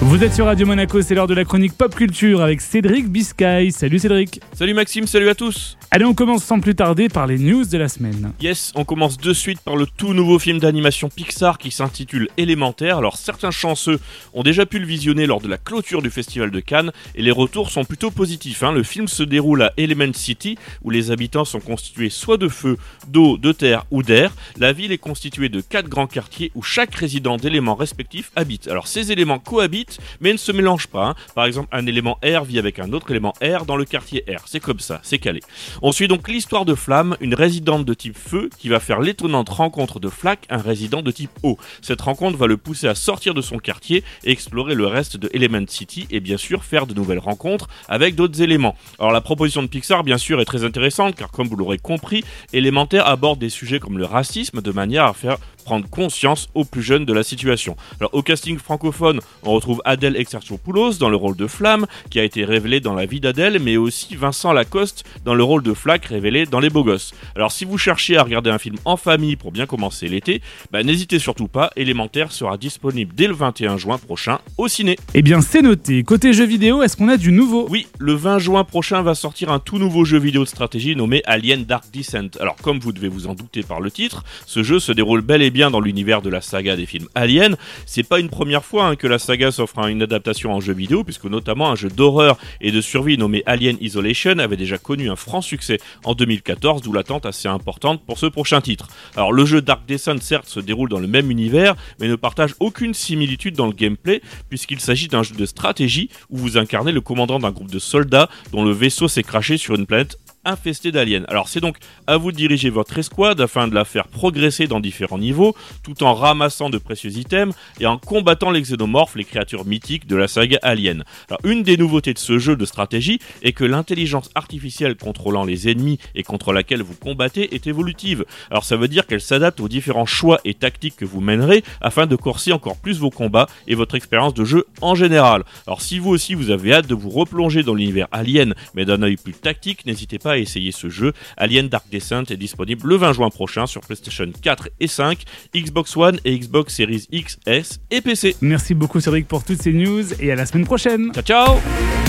Vous 0.00 0.22
êtes 0.22 0.32
sur 0.32 0.46
Radio 0.46 0.64
Monaco, 0.64 1.02
c'est 1.02 1.14
l'heure 1.16 1.26
de 1.26 1.34
la 1.34 1.44
chronique 1.44 1.72
pop 1.72 1.92
culture 1.94 2.40
avec 2.40 2.60
Cédric 2.60 3.08
Biscay. 3.08 3.70
Salut 3.72 3.98
Cédric. 3.98 4.40
Salut 4.52 4.72
Maxime, 4.72 5.08
salut 5.08 5.28
à 5.28 5.34
tous. 5.34 5.76
Allez, 5.90 6.04
on 6.04 6.14
commence 6.14 6.44
sans 6.44 6.60
plus 6.60 6.74
tarder 6.76 7.08
par 7.08 7.26
les 7.26 7.36
news 7.38 7.64
de 7.64 7.78
la 7.78 7.88
semaine. 7.88 8.32
Yes, 8.40 8.72
on 8.76 8.84
commence 8.84 9.16
de 9.16 9.32
suite 9.32 9.60
par 9.60 9.74
le 9.74 9.86
tout 9.86 10.14
nouveau 10.14 10.38
film 10.38 10.60
d'animation 10.60 11.08
Pixar 11.08 11.58
qui 11.58 11.72
s'intitule 11.72 12.28
Élémentaire. 12.36 12.98
Alors 12.98 13.16
certains 13.16 13.50
chanceux 13.50 13.98
ont 14.34 14.44
déjà 14.44 14.66
pu 14.66 14.78
le 14.78 14.86
visionner 14.86 15.26
lors 15.26 15.40
de 15.40 15.48
la 15.48 15.58
clôture 15.58 16.00
du 16.00 16.10
festival 16.10 16.52
de 16.52 16.60
Cannes 16.60 16.92
et 17.16 17.22
les 17.22 17.30
retours 17.32 17.70
sont 17.70 17.84
plutôt 17.84 18.12
positifs. 18.12 18.62
hein. 18.62 18.70
Le 18.72 18.84
film 18.84 19.08
se 19.08 19.24
déroule 19.24 19.62
à 19.62 19.72
Element 19.78 20.12
City 20.12 20.56
où 20.82 20.90
les 20.90 21.10
habitants 21.10 21.44
sont 21.44 21.60
constitués 21.60 22.10
soit 22.10 22.36
de 22.36 22.48
feu, 22.48 22.76
d'eau, 23.08 23.36
de 23.36 23.50
terre 23.50 23.84
ou 23.90 24.04
d'air. 24.04 24.32
La 24.58 24.72
ville 24.72 24.92
est 24.92 24.98
constituée 24.98 25.48
de 25.48 25.60
quatre 25.60 25.88
grands 25.88 26.06
quartiers 26.06 26.52
où 26.54 26.62
chaque 26.62 26.94
résident 26.94 27.36
d'éléments 27.36 27.74
respectifs 27.74 28.30
habite. 28.36 28.68
Alors 28.68 28.86
ces 28.86 29.10
éléments 29.10 29.40
cohabitent 29.40 29.87
mais 30.20 30.32
ne 30.32 30.38
se 30.38 30.52
mélangent 30.52 30.86
pas. 30.88 31.06
hein. 31.08 31.14
Par 31.34 31.44
exemple, 31.44 31.68
un 31.72 31.86
élément 31.86 32.18
air 32.22 32.44
vit 32.44 32.58
avec 32.58 32.78
un 32.78 32.92
autre 32.92 33.10
élément 33.10 33.34
air 33.40 33.64
dans 33.64 33.76
le 33.76 33.84
quartier 33.84 34.24
air. 34.26 34.42
C'est 34.46 34.60
comme 34.60 34.80
ça, 34.80 35.00
c'est 35.02 35.18
calé. 35.18 35.40
On 35.82 35.92
suit 35.92 36.08
donc 36.08 36.28
l'histoire 36.28 36.64
de 36.64 36.74
Flamme, 36.74 37.16
une 37.20 37.34
résidente 37.34 37.84
de 37.84 37.94
type 37.94 38.16
feu 38.16 38.50
qui 38.58 38.68
va 38.68 38.80
faire 38.80 39.00
l'étonnante 39.00 39.48
rencontre 39.48 40.00
de 40.00 40.08
Flack, 40.08 40.40
un 40.50 40.58
résident 40.58 41.02
de 41.02 41.10
type 41.10 41.30
eau. 41.42 41.58
Cette 41.82 42.00
rencontre 42.00 42.36
va 42.36 42.46
le 42.46 42.56
pousser 42.56 42.88
à 42.88 42.94
sortir 42.94 43.34
de 43.34 43.40
son 43.40 43.58
quartier 43.58 44.04
et 44.24 44.30
explorer 44.30 44.74
le 44.74 44.86
reste 44.86 45.16
de 45.16 45.30
Element 45.32 45.66
City 45.68 46.06
et 46.10 46.20
bien 46.20 46.36
sûr 46.36 46.64
faire 46.64 46.86
de 46.86 46.94
nouvelles 46.94 47.18
rencontres 47.18 47.68
avec 47.88 48.14
d'autres 48.14 48.42
éléments. 48.42 48.76
Alors 48.98 49.12
la 49.12 49.20
proposition 49.20 49.62
de 49.62 49.68
Pixar 49.68 50.04
bien 50.04 50.18
sûr 50.18 50.40
est 50.40 50.44
très 50.44 50.64
intéressante 50.64 51.14
car 51.14 51.30
comme 51.30 51.48
vous 51.48 51.56
l'aurez 51.56 51.78
compris, 51.78 52.24
Élémentaire 52.52 53.06
aborde 53.06 53.38
des 53.38 53.50
sujets 53.50 53.78
comme 53.78 53.98
le 53.98 54.04
racisme 54.04 54.60
de 54.62 54.70
manière 54.72 55.04
à 55.04 55.12
faire 55.12 55.36
prendre 55.64 55.88
conscience 55.88 56.48
aux 56.54 56.64
plus 56.64 56.82
jeunes 56.82 57.04
de 57.04 57.12
la 57.12 57.22
situation. 57.22 57.76
Alors 58.00 58.14
au 58.14 58.22
casting 58.22 58.58
francophone, 58.58 59.20
on 59.42 59.52
retrouve 59.52 59.77
Adèle 59.84 60.16
Exarchopoulos 60.16 60.98
dans 60.98 61.08
le 61.08 61.16
rôle 61.16 61.36
de 61.36 61.46
Flamme, 61.46 61.86
qui 62.10 62.20
a 62.20 62.24
été 62.24 62.44
révélé 62.44 62.80
dans 62.80 62.94
la 62.94 63.06
vie 63.06 63.20
d'Adèle, 63.20 63.58
mais 63.60 63.76
aussi 63.76 64.14
Vincent 64.14 64.52
Lacoste 64.52 65.04
dans 65.24 65.34
le 65.34 65.42
rôle 65.42 65.62
de 65.62 65.74
Flack 65.74 66.06
révélé 66.06 66.46
dans 66.46 66.60
Les 66.60 66.70
Beaux 66.70 66.84
Gosses. 66.84 67.12
Alors 67.34 67.52
si 67.52 67.64
vous 67.64 67.78
cherchez 67.78 68.16
à 68.16 68.22
regarder 68.22 68.50
un 68.50 68.58
film 68.58 68.76
en 68.84 68.96
famille 68.96 69.36
pour 69.36 69.52
bien 69.52 69.66
commencer 69.66 70.08
l'été, 70.08 70.40
bah, 70.70 70.82
n'hésitez 70.82 71.18
surtout 71.18 71.48
pas, 71.48 71.70
Élémentaire 71.76 72.32
sera 72.32 72.56
disponible 72.56 73.12
dès 73.14 73.26
le 73.26 73.34
21 73.34 73.76
juin 73.76 73.98
prochain 73.98 74.38
au 74.56 74.68
ciné. 74.68 74.96
Eh 75.14 75.22
bien, 75.22 75.40
c'est 75.40 75.62
noté. 75.62 76.02
Côté 76.02 76.32
jeux 76.32 76.46
vidéo, 76.46 76.82
est-ce 76.82 76.96
qu'on 76.96 77.08
a 77.08 77.16
du 77.16 77.32
nouveau? 77.32 77.66
Oui, 77.68 77.86
le 77.98 78.14
20 78.14 78.38
juin 78.38 78.64
prochain 78.64 79.02
va 79.02 79.14
sortir 79.14 79.50
un 79.50 79.58
tout 79.58 79.78
nouveau 79.78 80.04
jeu 80.04 80.18
vidéo 80.18 80.44
de 80.44 80.48
stratégie 80.48 80.96
nommé 80.96 81.22
Alien 81.26 81.64
Dark 81.64 81.84
Descent. 81.92 82.38
Alors 82.40 82.56
comme 82.56 82.78
vous 82.78 82.92
devez 82.92 83.08
vous 83.08 83.26
en 83.26 83.34
douter 83.34 83.62
par 83.62 83.80
le 83.80 83.90
titre, 83.90 84.24
ce 84.46 84.62
jeu 84.62 84.78
se 84.80 84.92
déroule 84.92 85.20
bel 85.20 85.42
et 85.42 85.50
bien 85.50 85.70
dans 85.70 85.80
l'univers 85.80 86.22
de 86.22 86.30
la 86.30 86.40
saga 86.40 86.76
des 86.76 86.86
films 86.86 87.08
Alien. 87.14 87.56
C'est 87.86 88.02
pas 88.02 88.20
une 88.20 88.28
première 88.28 88.64
fois 88.64 88.86
hein, 88.86 88.96
que 88.96 89.06
la 89.06 89.18
saga 89.18 89.50
s'offre 89.50 89.67
à 89.76 89.90
une 89.90 90.02
adaptation 90.02 90.52
en 90.52 90.60
jeu 90.60 90.72
vidéo, 90.72 91.04
puisque 91.04 91.24
notamment 91.24 91.70
un 91.70 91.74
jeu 91.74 91.88
d'horreur 91.88 92.38
et 92.60 92.70
de 92.70 92.80
survie 92.80 93.18
nommé 93.18 93.42
Alien 93.46 93.76
Isolation 93.80 94.38
avait 94.38 94.56
déjà 94.56 94.78
connu 94.78 95.10
un 95.10 95.16
franc 95.16 95.40
succès 95.40 95.78
en 96.04 96.14
2014, 96.14 96.82
d'où 96.82 96.92
l'attente 96.92 97.26
assez 97.26 97.48
importante 97.48 98.02
pour 98.04 98.18
ce 98.18 98.26
prochain 98.26 98.60
titre. 98.60 98.88
Alors 99.16 99.32
le 99.32 99.44
jeu 99.44 99.62
Dark 99.62 99.86
Descent 99.86 100.18
certes 100.20 100.48
se 100.48 100.60
déroule 100.60 100.88
dans 100.88 101.00
le 101.00 101.06
même 101.06 101.30
univers, 101.30 101.74
mais 102.00 102.08
ne 102.08 102.16
partage 102.16 102.54
aucune 102.60 102.94
similitude 102.94 103.54
dans 103.54 103.66
le 103.66 103.72
gameplay, 103.72 104.22
puisqu'il 104.48 104.80
s'agit 104.80 105.08
d'un 105.08 105.22
jeu 105.22 105.34
de 105.34 105.46
stratégie 105.46 106.10
où 106.30 106.36
vous 106.36 106.56
incarnez 106.56 106.92
le 106.92 107.00
commandant 107.00 107.38
d'un 107.38 107.50
groupe 107.50 107.70
de 107.70 107.78
soldats 107.78 108.28
dont 108.52 108.64
le 108.64 108.72
vaisseau 108.72 109.08
s'est 109.08 109.22
craché 109.22 109.56
sur 109.56 109.74
une 109.74 109.86
planète 109.86 110.18
infestée 110.44 110.92
d'aliens. 110.92 111.24
Alors 111.28 111.48
c'est 111.48 111.60
donc 111.60 111.76
à 112.06 112.16
vous 112.16 112.32
de 112.32 112.36
diriger 112.36 112.70
votre 112.70 112.98
escouade 112.98 113.40
afin 113.40 113.68
de 113.68 113.74
la 113.74 113.84
faire 113.84 114.08
progresser 114.08 114.66
dans 114.66 114.80
différents 114.80 115.18
niveaux, 115.18 115.54
tout 115.82 116.02
en 116.02 116.14
ramassant 116.14 116.70
de 116.70 116.78
précieux 116.78 117.16
items 117.16 117.54
et 117.80 117.86
en 117.86 117.98
combattant 117.98 118.50
les 118.50 118.62
xénomorphes, 118.62 119.16
les 119.16 119.24
créatures 119.24 119.64
mythiques 119.64 120.06
de 120.06 120.16
la 120.16 120.28
saga 120.28 120.58
Alien. 120.62 121.04
Alors 121.28 121.40
une 121.44 121.62
des 121.62 121.76
nouveautés 121.76 122.14
de 122.14 122.18
ce 122.18 122.38
jeu 122.38 122.56
de 122.56 122.64
stratégie 122.64 123.18
est 123.42 123.52
que 123.52 123.64
l'intelligence 123.64 124.30
artificielle 124.34 124.96
contrôlant 124.96 125.44
les 125.44 125.68
ennemis 125.68 125.98
et 126.14 126.22
contre 126.22 126.52
laquelle 126.52 126.82
vous 126.82 126.94
combattez 126.94 127.54
est 127.54 127.66
évolutive. 127.66 128.24
Alors 128.50 128.64
ça 128.64 128.76
veut 128.76 128.88
dire 128.88 129.06
qu'elle 129.06 129.20
s'adapte 129.20 129.60
aux 129.60 129.68
différents 129.68 130.06
choix 130.06 130.40
et 130.44 130.54
tactiques 130.54 130.96
que 130.96 131.04
vous 131.04 131.20
mènerez 131.20 131.62
afin 131.80 132.06
de 132.06 132.16
corser 132.16 132.52
encore 132.52 132.76
plus 132.76 132.98
vos 132.98 133.10
combats 133.10 133.48
et 133.66 133.74
votre 133.74 133.94
expérience 133.94 134.34
de 134.34 134.44
jeu 134.44 134.66
en 134.80 134.94
général. 134.94 135.44
Alors 135.66 135.82
si 135.82 135.98
vous 135.98 136.10
aussi 136.10 136.34
vous 136.34 136.50
avez 136.50 136.72
hâte 136.72 136.86
de 136.86 136.94
vous 136.94 137.10
replonger 137.10 137.62
dans 137.62 137.74
l'univers 137.74 138.08
Alien 138.12 138.54
mais 138.74 138.84
d'un 138.84 139.02
œil 139.02 139.16
plus 139.16 139.32
tactique, 139.32 139.84
n'hésitez 139.86 140.18
pas 140.18 140.27
à 140.30 140.38
essayer 140.38 140.72
ce 140.72 140.88
jeu. 140.88 141.12
Alien 141.36 141.68
Dark 141.68 141.84
Descent 141.90 142.24
est 142.30 142.36
disponible 142.36 142.88
le 142.88 142.96
20 142.96 143.12
juin 143.12 143.30
prochain 143.30 143.66
sur 143.66 143.80
PlayStation 143.80 144.26
4 144.42 144.68
et 144.80 144.86
5, 144.86 145.22
Xbox 145.54 145.96
One 145.96 146.18
et 146.24 146.38
Xbox 146.38 146.74
Series 146.74 147.06
X, 147.10 147.38
S 147.46 147.80
et 147.90 148.00
PC. 148.00 148.36
Merci 148.40 148.74
beaucoup 148.74 149.00
Cédric 149.00 149.28
pour 149.28 149.44
toutes 149.44 149.62
ces 149.62 149.72
news 149.72 150.04
et 150.20 150.32
à 150.32 150.34
la 150.34 150.46
semaine 150.46 150.64
prochaine. 150.64 151.12
Ciao 151.12 151.22
ciao 151.22 151.56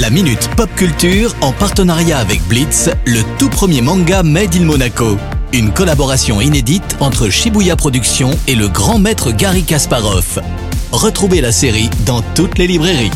La 0.00 0.10
Minute 0.10 0.48
Pop 0.56 0.70
Culture 0.76 1.34
en 1.40 1.52
partenariat 1.52 2.18
avec 2.18 2.40
Blitz, 2.48 2.90
le 3.06 3.22
tout 3.38 3.50
premier 3.50 3.80
manga 3.80 4.22
Made 4.22 4.54
in 4.56 4.64
Monaco. 4.64 5.16
Une 5.52 5.72
collaboration 5.72 6.40
inédite 6.40 6.96
entre 7.00 7.30
Shibuya 7.30 7.76
Productions 7.76 8.32
et 8.48 8.56
le 8.56 8.68
grand 8.68 8.98
maître 8.98 9.30
Gary 9.30 9.62
Kasparov. 9.62 10.40
Retrouvez 10.90 11.40
la 11.40 11.52
série 11.52 11.90
dans 12.06 12.22
toutes 12.34 12.58
les 12.58 12.66
librairies. 12.66 13.10